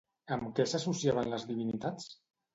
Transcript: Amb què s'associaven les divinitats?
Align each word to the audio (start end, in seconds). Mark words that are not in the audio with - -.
Amb 0.35 0.47
què 0.59 0.65
s'associaven 0.71 1.31
les 1.35 1.47
divinitats? 1.53 2.11